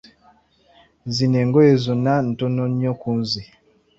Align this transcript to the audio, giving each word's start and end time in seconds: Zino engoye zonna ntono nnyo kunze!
Zino 1.13 1.37
engoye 1.43 1.73
zonna 1.83 2.13
ntono 2.27 2.63
nnyo 2.71 2.91
kunze! 3.01 3.41